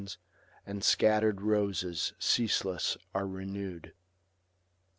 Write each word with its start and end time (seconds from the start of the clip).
187 0.01 0.65
And 0.73 0.83
scatter'd 0.83 1.41
roses 1.41 2.13
ceaseless 2.17 2.97
are 3.13 3.27
renew'd. 3.27 3.93